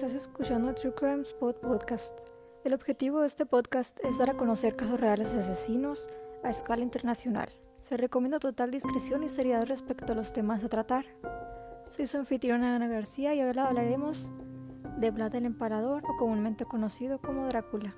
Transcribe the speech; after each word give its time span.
Estás 0.00 0.14
escuchando 0.14 0.74
True 0.74 0.94
Crime 0.94 1.20
Spot 1.20 1.60
Podcast. 1.60 2.20
El 2.64 2.72
objetivo 2.72 3.20
de 3.20 3.26
este 3.26 3.44
podcast 3.44 4.00
es 4.02 4.16
dar 4.16 4.30
a 4.30 4.34
conocer 4.34 4.74
casos 4.74 4.98
reales 4.98 5.34
de 5.34 5.40
asesinos 5.40 6.08
a 6.42 6.48
escala 6.48 6.82
internacional. 6.82 7.50
Se 7.82 7.98
recomienda 7.98 8.38
total 8.38 8.70
discreción 8.70 9.24
y 9.24 9.28
seriedad 9.28 9.66
respecto 9.66 10.14
a 10.14 10.16
los 10.16 10.32
temas 10.32 10.64
a 10.64 10.70
tratar. 10.70 11.04
Soy 11.90 12.06
su 12.06 12.16
anfitriona 12.16 12.76
Ana 12.76 12.88
García 12.88 13.34
y 13.34 13.42
ahora 13.42 13.68
hablaremos 13.68 14.32
de 14.96 15.10
Vlad 15.10 15.34
el 15.34 15.44
Empalador 15.44 16.02
o 16.08 16.16
comúnmente 16.16 16.64
conocido 16.64 17.20
como 17.20 17.44
Drácula. 17.44 17.94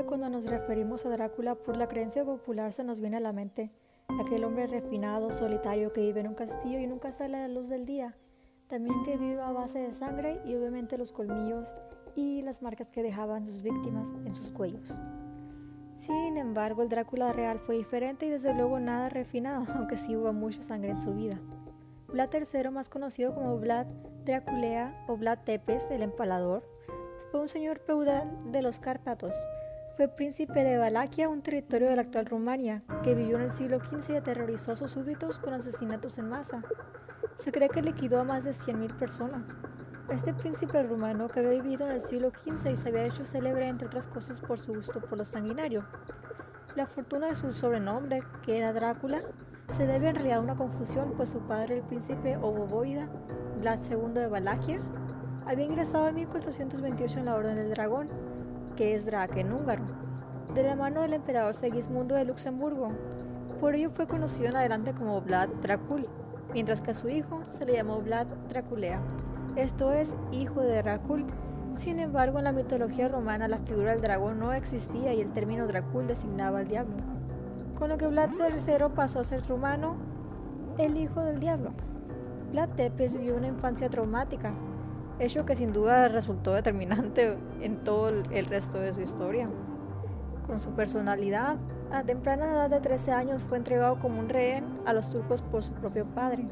Cuando 0.00 0.28
nos 0.30 0.46
referimos 0.46 1.04
a 1.04 1.10
Drácula 1.10 1.54
por 1.54 1.76
la 1.76 1.86
creencia 1.86 2.24
popular 2.24 2.72
se 2.72 2.82
nos 2.82 2.98
viene 2.98 3.18
a 3.18 3.20
la 3.20 3.32
mente 3.32 3.70
aquel 4.20 4.42
hombre 4.44 4.66
refinado, 4.66 5.30
solitario 5.30 5.92
que 5.92 6.00
vive 6.00 6.20
en 6.20 6.28
un 6.28 6.34
castillo 6.34 6.78
y 6.78 6.86
nunca 6.86 7.12
sale 7.12 7.36
a 7.36 7.48
la 7.48 7.54
luz 7.54 7.68
del 7.68 7.84
día. 7.84 8.16
También 8.68 9.02
que 9.04 9.16
vive 9.16 9.40
a 9.42 9.52
base 9.52 9.80
de 9.80 9.92
sangre 9.92 10.40
y 10.46 10.54
obviamente 10.54 10.96
los 10.96 11.12
colmillos 11.12 11.74
y 12.16 12.42
las 12.42 12.62
marcas 12.62 12.90
que 12.90 13.02
dejaban 13.02 13.44
sus 13.44 13.62
víctimas 13.62 14.12
en 14.24 14.34
sus 14.34 14.50
cuellos. 14.50 14.98
Sin 15.96 16.36
embargo, 16.36 16.82
el 16.82 16.88
Drácula 16.88 17.32
real 17.32 17.58
fue 17.58 17.76
diferente 17.76 18.26
y 18.26 18.30
desde 18.30 18.54
luego 18.54 18.80
nada 18.80 19.08
refinado, 19.08 19.66
aunque 19.76 19.96
sí 19.96 20.16
hubo 20.16 20.32
mucha 20.32 20.62
sangre 20.62 20.90
en 20.90 20.98
su 20.98 21.14
vida. 21.14 21.38
Vlad 22.08 22.30
III, 22.32 22.70
más 22.70 22.88
conocido 22.88 23.34
como 23.34 23.58
Vlad 23.58 23.86
Draculea 24.24 25.04
o 25.06 25.16
Vlad 25.16 25.40
Tepes, 25.44 25.90
el 25.90 26.02
empalador, 26.02 26.64
fue 27.30 27.40
un 27.40 27.48
señor 27.48 27.78
feudal 27.78 28.52
de 28.52 28.62
los 28.62 28.78
Cárpatos. 28.78 29.34
Fue 29.94 30.08
príncipe 30.08 30.64
de 30.64 30.78
Valaquia, 30.78 31.28
un 31.28 31.42
territorio 31.42 31.90
de 31.90 31.96
la 31.96 32.02
actual 32.02 32.24
Rumania, 32.24 32.82
que 33.02 33.14
vivió 33.14 33.36
en 33.36 33.42
el 33.42 33.50
siglo 33.50 33.78
XV 33.78 34.14
y 34.14 34.16
aterrorizó 34.16 34.72
a 34.72 34.76
sus 34.76 34.90
súbditos 34.90 35.38
con 35.38 35.52
asesinatos 35.52 36.16
en 36.16 36.30
masa. 36.30 36.62
Se 37.36 37.52
cree 37.52 37.68
que 37.68 37.82
liquidó 37.82 38.20
a 38.20 38.24
más 38.24 38.44
de 38.44 38.52
100.000 38.52 38.96
personas. 38.96 39.42
Este 40.08 40.32
príncipe 40.32 40.82
rumano 40.82 41.28
que 41.28 41.40
había 41.40 41.62
vivido 41.62 41.86
en 41.86 41.92
el 41.92 42.00
siglo 42.00 42.30
XV 42.30 42.70
y 42.70 42.76
se 42.76 42.88
había 42.88 43.04
hecho 43.04 43.26
célebre 43.26 43.68
entre 43.68 43.86
otras 43.86 44.08
cosas 44.08 44.40
por 44.40 44.58
su 44.58 44.72
gusto 44.72 44.98
por 45.00 45.18
lo 45.18 45.26
sanguinario. 45.26 45.84
La 46.74 46.86
fortuna 46.86 47.26
de 47.26 47.34
su 47.34 47.52
sobrenombre, 47.52 48.22
que 48.46 48.56
era 48.56 48.72
Drácula, 48.72 49.20
se 49.70 49.86
debe 49.86 50.08
en 50.08 50.14
realidad 50.14 50.38
a 50.38 50.42
una 50.42 50.56
confusión, 50.56 51.12
pues 51.18 51.28
su 51.28 51.40
padre, 51.40 51.78
el 51.78 51.82
príncipe 51.82 52.38
Obovoida, 52.38 53.10
Vlad 53.60 53.78
II 53.90 54.14
de 54.14 54.26
Valaquia, 54.26 54.80
había 55.46 55.66
ingresado 55.66 56.08
en 56.08 56.14
1428 56.14 57.18
en 57.18 57.24
la 57.26 57.34
Orden 57.34 57.56
del 57.56 57.70
Dragón, 57.70 58.08
que 58.76 58.94
es 58.94 59.06
Drac 59.06 59.36
en 59.36 59.52
húngaro, 59.52 59.84
de 60.54 60.62
la 60.62 60.76
mano 60.76 61.02
del 61.02 61.14
emperador 61.14 61.54
Segismundo 61.54 62.14
de 62.14 62.24
Luxemburgo. 62.24 62.90
Por 63.60 63.74
ello 63.74 63.90
fue 63.90 64.06
conocido 64.06 64.48
en 64.48 64.56
adelante 64.56 64.92
como 64.92 65.20
Vlad 65.20 65.48
Dracul, 65.62 66.08
mientras 66.52 66.80
que 66.80 66.90
a 66.90 66.94
su 66.94 67.08
hijo 67.08 67.44
se 67.44 67.64
le 67.64 67.74
llamó 67.74 68.00
Vlad 68.00 68.26
Draculea, 68.48 69.00
esto 69.56 69.92
es, 69.92 70.16
hijo 70.30 70.62
de 70.62 70.82
Dracul. 70.82 71.26
Sin 71.76 71.98
embargo, 71.98 72.38
en 72.38 72.44
la 72.44 72.52
mitología 72.52 73.08
romana 73.08 73.48
la 73.48 73.58
figura 73.58 73.92
del 73.92 74.00
dragón 74.00 74.38
no 74.38 74.54
existía 74.54 75.12
y 75.12 75.20
el 75.20 75.30
término 75.32 75.66
Dracul 75.66 76.06
designaba 76.06 76.60
al 76.60 76.68
diablo, 76.68 76.96
con 77.78 77.90
lo 77.90 77.98
que 77.98 78.06
Vlad 78.06 78.30
III 78.30 78.86
pasó 78.94 79.20
a 79.20 79.24
ser 79.24 79.46
rumano, 79.46 79.96
el 80.78 80.96
hijo 80.96 81.20
del 81.20 81.38
diablo. 81.38 81.72
Vlad 82.50 82.70
Tepes 82.70 83.12
vivió 83.12 83.36
una 83.36 83.48
infancia 83.48 83.90
traumática, 83.90 84.54
hecho 85.18 85.44
que 85.46 85.56
sin 85.56 85.72
duda 85.72 86.08
resultó 86.08 86.54
determinante 86.54 87.36
en 87.60 87.84
todo 87.84 88.08
el 88.08 88.46
resto 88.46 88.78
de 88.78 88.92
su 88.92 89.00
historia. 89.00 89.48
Con 90.46 90.60
su 90.60 90.70
personalidad, 90.70 91.56
a 91.92 92.02
temprana 92.02 92.46
edad 92.46 92.70
de 92.70 92.80
13 92.80 93.12
años 93.12 93.42
fue 93.42 93.58
entregado 93.58 93.98
como 93.98 94.18
un 94.18 94.28
rehén 94.28 94.64
a 94.86 94.92
los 94.92 95.10
turcos 95.10 95.42
por 95.42 95.62
su 95.62 95.72
propio 95.72 96.06
padre. 96.06 96.46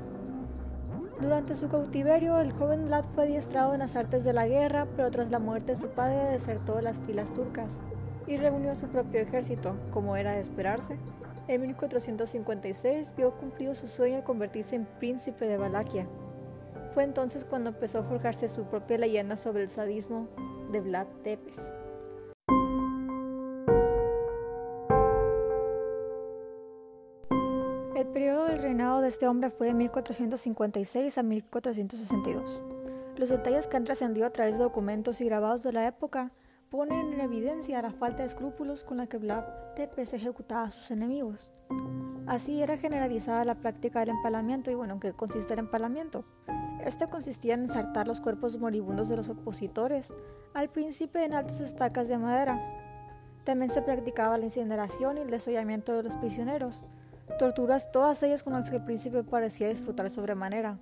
Durante 1.20 1.54
su 1.54 1.68
cautiverio, 1.68 2.40
el 2.40 2.52
joven 2.52 2.86
Vlad 2.86 3.04
fue 3.14 3.24
adiestrado 3.24 3.74
en 3.74 3.80
las 3.80 3.94
artes 3.94 4.24
de 4.24 4.32
la 4.32 4.46
guerra, 4.46 4.86
pero 4.96 5.10
tras 5.10 5.30
la 5.30 5.38
muerte 5.38 5.72
de 5.72 5.76
su 5.76 5.88
padre 5.88 6.30
desertó 6.30 6.76
de 6.76 6.82
las 6.82 6.98
filas 7.00 7.34
turcas 7.34 7.80
y 8.26 8.36
reunió 8.36 8.74
su 8.74 8.86
propio 8.88 9.20
ejército, 9.20 9.76
como 9.90 10.16
era 10.16 10.32
de 10.32 10.40
esperarse. 10.40 10.98
En 11.48 11.62
1456 11.62 13.14
vio 13.16 13.32
cumplido 13.32 13.74
su 13.74 13.88
sueño 13.88 14.16
de 14.16 14.24
convertirse 14.24 14.76
en 14.76 14.86
príncipe 14.86 15.46
de 15.46 15.58
Valaquia. 15.58 16.06
Fue 16.92 17.04
entonces 17.04 17.44
cuando 17.44 17.70
empezó 17.70 18.00
a 18.00 18.02
forjarse 18.02 18.48
su 18.48 18.64
propia 18.64 18.98
leyenda 18.98 19.36
sobre 19.36 19.62
el 19.62 19.68
sadismo 19.68 20.28
de 20.72 20.80
Vlad 20.80 21.06
Tepes. 21.22 21.78
El 27.94 28.06
periodo 28.08 28.46
del 28.46 28.60
reinado 28.60 29.00
de 29.02 29.08
este 29.08 29.28
hombre 29.28 29.50
fue 29.50 29.68
de 29.68 29.74
1456 29.74 31.18
a 31.18 31.22
1462. 31.22 32.64
Los 33.16 33.28
detalles 33.28 33.66
que 33.68 33.76
han 33.76 33.84
trascendido 33.84 34.26
a 34.26 34.30
través 34.30 34.58
de 34.58 34.64
documentos 34.64 35.20
y 35.20 35.26
grabados 35.26 35.62
de 35.62 35.72
la 35.72 35.86
época 35.86 36.32
ponen 36.70 37.12
en 37.12 37.20
evidencia 37.20 37.82
la 37.82 37.92
falta 37.92 38.22
de 38.22 38.28
escrúpulos 38.28 38.82
con 38.82 38.96
la 38.96 39.06
que 39.06 39.18
Vlad 39.18 39.44
Tepes 39.76 40.12
ejecutaba 40.14 40.64
a 40.64 40.70
sus 40.70 40.90
enemigos. 40.90 41.52
Así 42.26 42.62
era 42.62 42.78
generalizada 42.78 43.44
la 43.44 43.56
práctica 43.56 44.00
del 44.00 44.10
empalamiento 44.10 44.70
y 44.70 44.74
bueno, 44.74 44.94
¿en 44.94 45.00
qué 45.00 45.12
consiste 45.12 45.52
el 45.52 45.58
empalamiento? 45.60 46.24
Este 46.84 47.08
consistía 47.08 47.54
en 47.54 47.62
ensartar 47.62 48.06
los 48.06 48.20
cuerpos 48.20 48.58
moribundos 48.58 49.08
de 49.08 49.16
los 49.16 49.28
opositores, 49.28 50.14
al 50.54 50.70
príncipe 50.70 51.24
en 51.24 51.34
altas 51.34 51.60
estacas 51.60 52.08
de 52.08 52.18
madera. 52.18 52.58
También 53.44 53.70
se 53.70 53.82
practicaba 53.82 54.38
la 54.38 54.46
incineración 54.46 55.18
y 55.18 55.20
el 55.20 55.30
desollamiento 55.30 55.94
de 55.94 56.02
los 56.02 56.16
prisioneros, 56.16 56.84
torturas 57.38 57.92
todas 57.92 58.22
ellas 58.22 58.42
con 58.42 58.54
las 58.54 58.70
que 58.70 58.76
el 58.76 58.84
príncipe 58.84 59.22
parecía 59.22 59.68
disfrutar 59.68 60.10
sobremanera, 60.10 60.78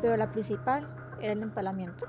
pero 0.00 0.16
la 0.16 0.32
principal 0.32 0.88
era 1.20 1.32
el 1.32 1.42
empalamiento. 1.42 2.06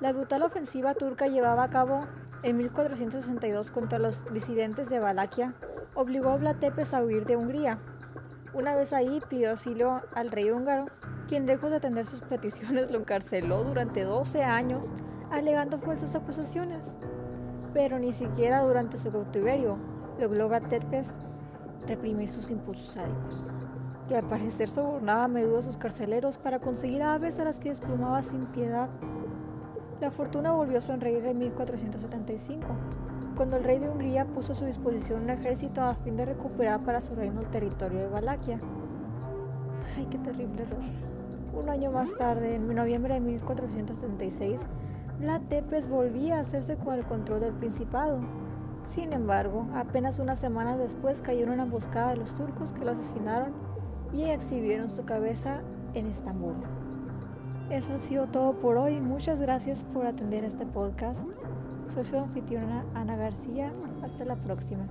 La 0.00 0.12
brutal 0.12 0.42
ofensiva 0.42 0.94
turca 0.94 1.28
llevaba 1.28 1.64
a 1.64 1.70
cabo 1.70 2.06
en 2.42 2.56
1462 2.56 3.70
contra 3.70 3.98
los 3.98 4.32
disidentes 4.32 4.88
de 4.88 4.98
Valaquia, 4.98 5.54
obligó 5.94 6.30
a 6.30 6.36
Blatepes 6.36 6.92
a 6.92 7.02
huir 7.02 7.24
de 7.24 7.36
Hungría. 7.36 7.78
Una 8.52 8.74
vez 8.74 8.92
ahí 8.92 9.22
pidió 9.28 9.50
auxilio 9.50 10.02
al 10.14 10.30
rey 10.30 10.50
húngaro, 10.50 10.86
quien 11.28 11.46
lejos 11.46 11.70
de 11.70 11.76
atender 11.76 12.06
sus 12.06 12.20
peticiones 12.20 12.90
lo 12.90 12.98
encarceló 12.98 13.64
durante 13.64 14.04
12 14.04 14.42
años, 14.42 14.92
alegando 15.30 15.78
falsas 15.78 16.14
acusaciones. 16.14 16.80
Pero 17.72 17.98
ni 17.98 18.12
siquiera 18.12 18.62
durante 18.62 18.98
su 18.98 19.10
cautiverio 19.10 19.78
logró 20.18 20.48
Blatepes 20.48 21.16
reprimir 21.86 22.28
sus 22.30 22.50
impulsos 22.50 22.88
sádicos, 22.88 23.46
y 24.08 24.14
al 24.14 24.28
parecer 24.28 24.68
sobornaba 24.68 25.24
a 25.24 25.28
menudo 25.28 25.58
a 25.58 25.62
sus 25.62 25.76
carceleros 25.76 26.38
para 26.38 26.60
conseguir 26.60 27.02
aves 27.02 27.38
a 27.38 27.44
las 27.44 27.58
que 27.58 27.70
desplumaba 27.70 28.22
sin 28.22 28.46
piedad. 28.46 28.88
La 30.00 30.10
fortuna 30.10 30.52
volvió 30.52 30.78
a 30.78 30.82
sonreír 30.82 31.24
en 31.26 31.38
1475, 31.38 32.66
cuando 33.36 33.56
el 33.56 33.64
rey 33.64 33.78
de 33.78 33.88
Hungría 33.88 34.26
puso 34.26 34.52
a 34.52 34.54
su 34.54 34.64
disposición 34.64 35.22
un 35.22 35.30
ejército 35.30 35.82
a 35.82 35.94
fin 35.94 36.16
de 36.16 36.26
recuperar 36.26 36.80
para 36.80 37.00
su 37.00 37.14
reino 37.14 37.40
el 37.40 37.50
territorio 37.50 38.00
de 38.00 38.08
Valaquia. 38.08 38.60
¡Ay, 39.96 40.06
qué 40.10 40.18
terrible 40.18 40.62
error! 40.62 41.11
Un 41.54 41.68
año 41.68 41.90
más 41.90 42.14
tarde, 42.16 42.56
en 42.56 42.74
noviembre 42.74 43.14
de 43.14 43.20
1476, 43.20 44.60
Vlad 45.20 45.42
Tepes 45.48 45.88
volvía 45.88 46.38
a 46.38 46.40
hacerse 46.40 46.76
con 46.76 46.94
el 46.94 47.04
control 47.04 47.40
del 47.40 47.52
principado. 47.52 48.20
Sin 48.84 49.12
embargo, 49.12 49.66
apenas 49.74 50.18
unas 50.18 50.38
semanas 50.38 50.78
después 50.78 51.20
cayó 51.20 51.44
en 51.44 51.50
una 51.50 51.64
emboscada 51.64 52.10
de 52.10 52.16
los 52.16 52.34
turcos 52.34 52.72
que 52.72 52.84
lo 52.84 52.92
asesinaron 52.92 53.52
y 54.12 54.24
exhibieron 54.24 54.88
su 54.88 55.04
cabeza 55.04 55.60
en 55.94 56.06
Estambul. 56.06 56.56
Eso 57.70 57.94
ha 57.94 57.98
sido 57.98 58.26
todo 58.26 58.54
por 58.54 58.76
hoy. 58.76 59.00
Muchas 59.00 59.40
gracias 59.40 59.84
por 59.84 60.06
atender 60.06 60.44
este 60.44 60.66
podcast. 60.66 61.26
Soy 61.86 62.04
su 62.04 62.18
anfitriona 62.18 62.84
Ana 62.94 63.16
García. 63.16 63.72
Hasta 64.02 64.24
la 64.24 64.36
próxima. 64.36 64.88